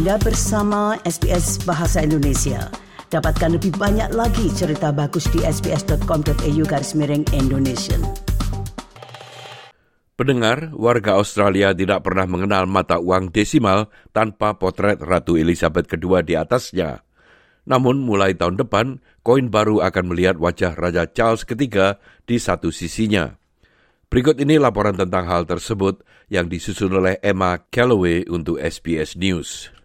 Anda 0.00 0.16
bersama 0.16 0.96
SBS 1.04 1.60
Bahasa 1.68 2.00
Indonesia. 2.00 2.72
Dapatkan 3.12 3.60
lebih 3.60 3.76
banyak 3.76 4.16
lagi 4.16 4.48
cerita 4.48 4.96
bagus 4.96 5.28
di 5.28 5.44
sbs.com.au 5.44 6.64
garis 6.64 6.96
miring 6.96 7.28
Indonesia. 7.36 8.00
Pendengar, 10.16 10.72
warga 10.72 11.20
Australia 11.20 11.76
tidak 11.76 12.00
pernah 12.08 12.24
mengenal 12.24 12.64
mata 12.64 12.96
uang 12.96 13.28
desimal 13.28 13.92
tanpa 14.16 14.56
potret 14.56 15.04
Ratu 15.04 15.36
Elizabeth 15.36 15.84
II 15.92 16.24
di 16.24 16.32
atasnya. 16.32 17.04
Namun 17.68 18.00
mulai 18.00 18.32
tahun 18.32 18.56
depan, 18.56 19.04
koin 19.20 19.52
baru 19.52 19.84
akan 19.84 20.16
melihat 20.16 20.40
wajah 20.40 20.80
Raja 20.80 21.12
Charles 21.12 21.44
III 21.44 22.00
di 22.24 22.40
satu 22.40 22.72
sisinya. 22.72 23.36
Berikut 24.08 24.40
ini 24.40 24.56
laporan 24.56 24.96
tentang 24.96 25.28
hal 25.28 25.44
tersebut 25.44 26.00
yang 26.32 26.48
disusun 26.48 26.88
oleh 26.88 27.20
Emma 27.20 27.60
Calloway 27.68 28.24
untuk 28.32 28.56
SBS 28.56 29.20
News. 29.20 29.79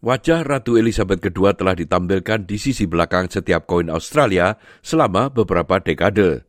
Wajah 0.00 0.48
Ratu 0.48 0.80
Elizabeth 0.80 1.20
II 1.20 1.52
telah 1.52 1.76
ditampilkan 1.76 2.48
di 2.48 2.56
sisi 2.56 2.88
belakang 2.88 3.28
setiap 3.28 3.68
koin 3.68 3.92
Australia 3.92 4.56
selama 4.80 5.28
beberapa 5.28 5.76
dekade. 5.76 6.48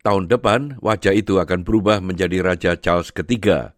Tahun 0.00 0.32
depan, 0.32 0.80
wajah 0.80 1.12
itu 1.12 1.36
akan 1.36 1.60
berubah 1.60 2.00
menjadi 2.00 2.40
Raja 2.40 2.72
Charles 2.80 3.12
III. 3.12 3.76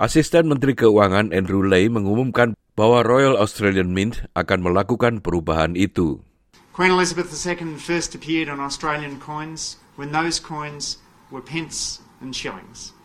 Asisten 0.00 0.48
Menteri 0.48 0.72
Keuangan 0.72 1.28
Andrew 1.36 1.60
Lay 1.60 1.92
mengumumkan 1.92 2.56
bahwa 2.72 3.04
Royal 3.04 3.36
Australian 3.36 3.92
Mint 3.92 4.24
akan 4.32 4.64
melakukan 4.64 5.20
perubahan 5.20 5.76
itu. 5.76 6.24
Queen 6.72 6.96
Elizabeth 6.96 7.28
II 7.28 7.76
first 7.76 8.16
appeared 8.16 8.48
on 8.48 8.64
Australian 8.64 9.20
coins 9.20 9.76
when 10.00 10.08
those 10.16 10.40
coins 10.40 10.96
were 11.28 11.44
pence 11.44 12.00
and 12.24 12.32
shillings. 12.32 12.96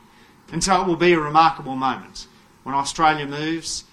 And 0.56 0.64
so 0.64 0.80
it 0.80 0.88
will 0.88 0.96
be 0.96 1.12
a 1.12 1.20
remarkable 1.20 1.76
moment 1.76 2.32
when 2.64 2.72
Australia 2.72 3.28
moves 3.28 3.84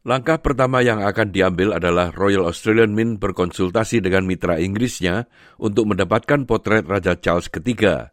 Langkah 0.00 0.40
pertama 0.40 0.80
yang 0.80 1.04
akan 1.04 1.28
diambil 1.28 1.76
adalah 1.76 2.08
Royal 2.16 2.48
Australian 2.48 2.96
Mint 2.96 3.20
berkonsultasi 3.20 4.00
dengan 4.00 4.24
mitra 4.24 4.56
Inggrisnya 4.56 5.28
untuk 5.60 5.92
mendapatkan 5.92 6.48
potret 6.48 6.88
Raja 6.88 7.20
Charles 7.20 7.52
III. 7.52 8.08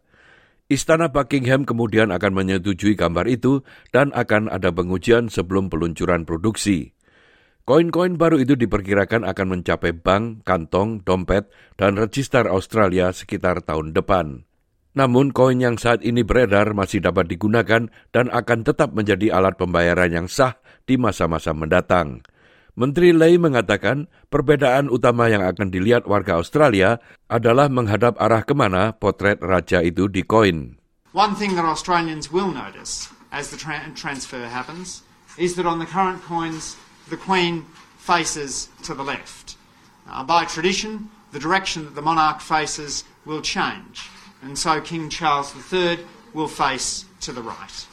Istana 0.68 1.08
Buckingham 1.08 1.64
kemudian 1.64 2.12
akan 2.12 2.32
menyetujui 2.36 3.00
gambar 3.00 3.32
itu 3.32 3.64
dan 3.96 4.12
akan 4.12 4.52
ada 4.52 4.68
pengujian 4.68 5.32
sebelum 5.32 5.72
peluncuran 5.72 6.28
produksi. 6.28 6.92
Koin-koin 7.68 8.16
baru 8.16 8.40
itu 8.40 8.56
diperkirakan 8.56 9.28
akan 9.28 9.60
mencapai 9.60 9.92
bank, 9.92 10.48
kantong, 10.48 11.04
dompet, 11.04 11.52
dan 11.76 12.00
register 12.00 12.48
Australia 12.48 13.12
sekitar 13.12 13.60
tahun 13.60 13.92
depan. 13.92 14.47
Namun 14.98 15.30
koin 15.30 15.62
yang 15.62 15.78
saat 15.78 16.02
ini 16.02 16.26
beredar 16.26 16.74
masih 16.74 17.06
dapat 17.06 17.30
digunakan 17.30 17.86
dan 18.10 18.34
akan 18.34 18.66
tetap 18.66 18.98
menjadi 18.98 19.30
alat 19.30 19.54
pembayaran 19.54 20.10
yang 20.10 20.26
sah 20.26 20.58
di 20.90 20.98
masa-masa 20.98 21.54
mendatang. 21.54 22.26
Menteri 22.74 23.14
Lay 23.14 23.38
mengatakan 23.38 24.10
perbedaan 24.34 24.90
utama 24.90 25.30
yang 25.30 25.46
akan 25.46 25.70
dilihat 25.70 26.10
warga 26.10 26.42
Australia 26.42 26.98
adalah 27.30 27.70
menghadap 27.70 28.18
arah 28.18 28.42
ke 28.42 28.58
mana 28.58 28.98
potret 28.98 29.38
raja 29.38 29.86
itu 29.86 30.10
di 30.10 30.26
koin. 30.26 30.82
One 31.14 31.38
thing 31.38 31.54
that 31.54 31.66
Australians 31.66 32.34
will 32.34 32.50
notice 32.50 33.14
as 33.30 33.54
the 33.54 33.58
tra 33.58 33.78
transfer 33.94 34.50
happens 34.50 35.06
is 35.38 35.54
that 35.62 35.70
on 35.70 35.78
the 35.78 35.90
current 35.90 36.26
coins 36.26 36.74
the 37.14 37.18
Queen 37.22 37.70
faces 38.02 38.70
to 38.82 38.98
the 38.98 39.06
left. 39.06 39.58
Uh, 40.10 40.26
by 40.26 40.46
tradition, 40.46 41.14
the 41.34 41.42
direction 41.42 41.86
that 41.86 41.94
the 41.94 42.02
monarch 42.02 42.42
faces 42.42 43.06
will 43.26 43.42
change, 43.42 44.10
and 44.42 44.58
so 44.58 44.82
King 44.82 45.10
Charles 45.10 45.54
III 45.72 46.00
will 46.34 46.48
face 46.48 47.06
to 47.22 47.32
the 47.32 47.42
right. 47.42 47.88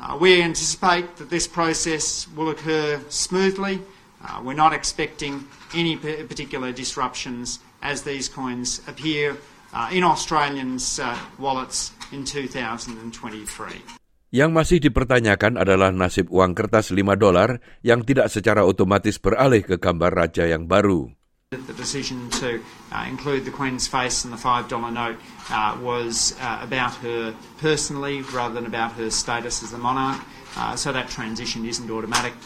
Uh, 0.00 0.16
we 0.16 0.40
anticipate 0.40 1.16
that 1.16 1.28
this 1.28 1.46
process 1.46 2.26
will 2.32 2.48
occur 2.48 3.00
smoothly. 3.08 3.80
Uh, 4.24 4.40
we're 4.44 4.56
not 4.56 4.72
expecting 4.72 5.44
any 5.74 5.96
particular 5.96 6.72
disruptions 6.72 7.60
as 7.82 8.02
these 8.02 8.28
coins 8.28 8.80
appear 8.88 9.36
uh, 9.72 9.88
in 9.92 10.04
Australians' 10.04 10.98
uh, 11.00 11.16
wallets 11.38 11.92
in 12.12 12.24
2023. 12.24 14.00
Yang 14.30 14.50
masih 14.54 14.78
dipertanyakan 14.78 15.58
adalah 15.58 15.90
nasib 15.90 16.30
uang 16.30 16.54
kertas 16.54 16.94
5 16.94 17.02
dolar 17.18 17.58
yang 17.82 18.06
tidak 18.06 18.30
secara 18.30 18.62
otomatis 18.62 19.18
beralih 19.18 19.66
ke 19.66 19.76
gambar 19.82 20.14
raja 20.14 20.46
yang 20.46 20.70
baru. 20.70 21.10
The 21.50 21.74
decision 21.74 22.30
to 22.38 22.62
uh, 22.94 23.10
include 23.10 23.42
the 23.42 23.50
Queen's 23.50 23.90
face 23.90 24.22
in 24.22 24.30
the 24.30 24.38
$5 24.38 24.70
note 24.70 25.18
uh, 25.50 25.74
was 25.82 26.38
uh, 26.38 26.62
about 26.62 26.94
her 27.02 27.34
personally 27.58 28.22
rather 28.30 28.54
than 28.54 28.70
about 28.70 28.94
her 28.94 29.10
status 29.10 29.58
as 29.66 29.74
a 29.74 29.80
monarch, 29.82 30.22
uh, 30.54 30.78
so 30.78 30.94
that 30.94 31.10
transition 31.10 31.66
isn't 31.66 31.90
automatic. 31.90 32.38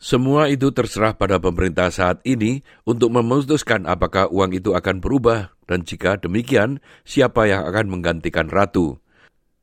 Semua 0.00 0.48
itu 0.48 0.72
terserah 0.72 1.12
pada 1.12 1.36
pemerintah 1.36 1.92
saat 1.92 2.24
ini 2.24 2.64
untuk 2.88 3.12
memutuskan 3.12 3.84
apakah 3.84 4.32
uang 4.32 4.56
itu 4.56 4.72
akan 4.72 5.04
berubah 5.04 5.52
dan 5.68 5.84
jika 5.84 6.16
demikian, 6.16 6.80
siapa 7.04 7.44
yang 7.44 7.60
akan 7.68 7.92
menggantikan 7.92 8.48
ratu. 8.48 8.96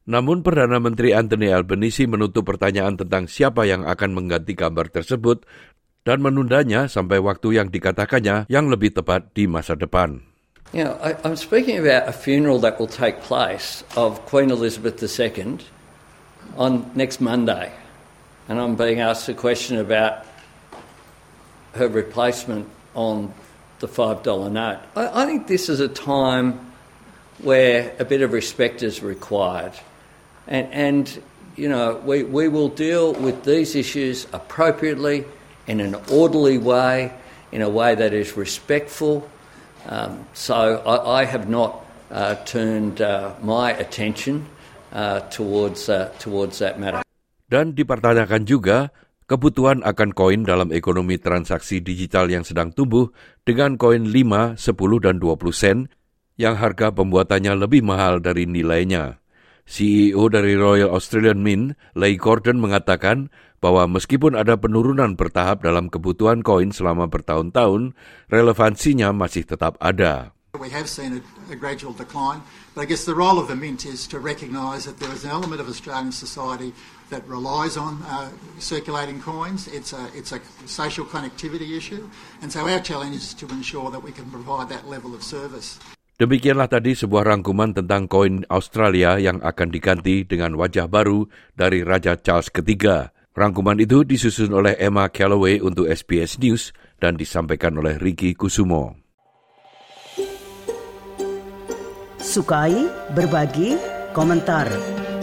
Namun 0.04 0.44
Perdana 0.44 0.84
Menteri 0.84 1.16
Anthony 1.16 1.48
Albanese 1.48 2.04
menutup 2.06 2.44
pertanyaan 2.44 3.00
tentang 3.00 3.32
siapa 3.32 3.64
yang 3.64 3.88
akan 3.88 4.12
mengganti 4.12 4.52
gambar 4.52 4.92
tersebut 4.92 5.48
dan 6.04 6.20
menundanya 6.20 6.92
sampai 6.92 7.20
waktu 7.20 7.60
yang 7.60 7.72
dikatakannya 7.72 8.48
yang 8.52 8.68
lebih 8.68 8.92
tepat 8.92 9.32
di 9.32 9.48
masa 9.48 9.76
depan. 9.76 10.20
You 10.74 10.84
know, 10.90 10.98
I, 11.00 11.16
I'm 11.24 11.38
speaking 11.38 11.78
about 11.78 12.10
a 12.10 12.16
funeral 12.16 12.60
that 12.66 12.80
will 12.80 12.90
take 12.90 13.22
place 13.22 13.84
of 13.96 14.26
Queen 14.26 14.50
Elizabeth 14.50 14.98
II 14.98 15.60
on 16.58 16.90
next 16.96 17.22
Monday. 17.22 17.72
And 18.50 18.60
I'm 18.60 18.76
being 18.76 19.00
asked 19.00 19.30
a 19.30 19.38
question 19.38 19.78
about 19.78 20.26
her 21.74 21.88
replacement 21.88 22.68
on 22.96 23.34
the 23.80 23.88
$5 23.88 24.52
note. 24.52 24.80
I, 24.96 25.24
I 25.24 25.26
think 25.26 25.48
this 25.48 25.70
is 25.70 25.80
a 25.80 25.88
time 25.88 26.74
where 27.40 27.94
a 28.00 28.06
bit 28.06 28.22
of 28.22 28.34
respect 28.34 28.84
is 28.84 29.04
required. 29.04 29.74
And, 30.48 30.68
and 30.74 31.24
you 31.56 31.70
know, 31.70 32.02
we, 32.04 32.24
we 32.24 32.48
will 32.48 32.70
deal 32.70 33.14
with 33.14 33.44
these 33.44 33.76
issues 33.76 34.28
appropriately 34.34 35.26
in 35.68 35.80
an 35.80 35.96
orderly 36.12 36.58
way, 36.58 37.12
in 37.52 37.62
a 37.62 37.70
way 37.70 37.96
that 37.96 38.12
is 38.12 38.36
respectful. 38.36 39.28
Um, 39.88 40.28
so 40.32 40.80
I, 40.84 41.22
I, 41.22 41.28
have 41.28 41.52
not 41.52 41.84
uh, 42.08 42.40
turned 42.48 43.04
uh, 43.04 43.36
my 43.44 43.76
attention 43.76 44.48
uh, 44.96 45.28
towards, 45.28 45.92
uh, 45.92 46.12
towards 46.24 46.64
that 46.64 46.80
matter. 46.80 47.04
Dan 47.52 47.76
dipertanyakan 47.76 48.48
juga 48.48 48.96
kebutuhan 49.28 49.84
akan 49.84 50.16
koin 50.16 50.48
dalam 50.48 50.72
ekonomi 50.72 51.20
transaksi 51.20 51.84
digital 51.84 52.32
yang 52.32 52.48
sedang 52.48 52.72
tumbuh 52.72 53.12
dengan 53.44 53.76
koin 53.76 54.08
5, 54.08 54.56
10, 54.56 55.04
dan 55.04 55.20
20 55.20 55.52
sen 55.52 55.78
yang 56.40 56.58
harga 56.58 56.96
pembuatannya 56.96 57.54
lebih 57.60 57.86
mahal 57.86 58.24
dari 58.24 58.48
nilainya. 58.48 59.20
CEO 59.64 60.28
dari 60.28 60.60
Royal 60.60 60.92
Australian 60.92 61.40
Mint, 61.40 61.80
Leigh 61.96 62.20
Gordon 62.20 62.60
mengatakan 62.60 63.32
bahwa 63.64 63.88
meskipun 63.88 64.36
ada 64.36 64.60
penurunan 64.60 65.16
bertahap 65.16 65.64
dalam 65.64 65.88
kebutuhan 65.88 66.44
koin 66.44 66.76
selama 66.76 67.08
bertahun-tahun, 67.08 67.96
relevansinya 68.28 69.16
masih 69.16 69.48
tetap 69.48 69.80
ada. 69.80 70.36
We 70.60 70.70
have 70.70 70.86
seen 70.86 71.18
a, 71.18 71.22
a 71.50 71.58
gradual 71.58 71.98
decline, 71.98 72.46
but 72.78 72.84
I 72.84 72.86
guess 72.86 73.10
the 73.10 73.18
role 73.18 73.42
of 73.42 73.50
the 73.50 73.58
Mint 73.58 73.90
is 73.90 74.06
to 74.14 74.22
recognise 74.22 74.86
that 74.86 75.02
there 75.02 75.10
is 75.10 75.26
an 75.26 75.34
element 75.34 75.58
of 75.58 75.66
Australian 75.66 76.14
society 76.14 76.78
that 77.10 77.26
relies 77.26 77.74
on 77.74 78.06
uh, 78.06 78.30
circulating 78.62 79.18
coins. 79.18 79.66
It's 79.66 79.98
a, 79.98 80.14
it's 80.14 80.30
a 80.30 80.38
social 80.70 81.10
connectivity 81.10 81.74
issue, 81.74 82.06
and 82.46 82.54
so 82.54 82.70
our 82.70 82.78
challenge 82.86 83.18
is 83.18 83.34
to 83.42 83.50
ensure 83.50 83.90
that 83.90 84.06
we 84.06 84.14
can 84.14 84.30
provide 84.30 84.70
that 84.70 84.86
level 84.86 85.18
of 85.18 85.26
service. 85.26 85.82
Demikianlah 86.22 86.70
tadi 86.70 86.94
sebuah 86.94 87.34
rangkuman 87.34 87.74
tentang 87.74 88.06
koin 88.06 88.46
Australia 88.54 89.18
yang 89.18 89.42
akan 89.42 89.74
diganti 89.74 90.22
dengan 90.22 90.54
wajah 90.54 90.86
baru 90.86 91.26
dari 91.58 91.82
Raja 91.82 92.14
Charles 92.22 92.54
III. 92.54 93.23
Rangkuman 93.34 93.82
itu 93.82 94.06
disusun 94.06 94.54
oleh 94.54 94.78
Emma 94.78 95.10
Calloway 95.10 95.58
untuk 95.58 95.90
SBS 95.90 96.38
News 96.38 96.70
dan 97.02 97.18
disampaikan 97.18 97.74
oleh 97.82 97.98
Ricky 97.98 98.38
Kusumo. 98.38 98.94
Sukai, 102.22 102.86
berbagi, 103.18 103.74
komentar. 104.14 104.70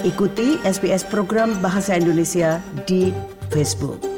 Ikuti 0.03 0.59
SBS 0.67 1.07
program 1.07 1.55
Bahasa 1.63 1.95
Indonesia 1.95 2.59
di 2.83 3.15
Facebook. 3.55 4.10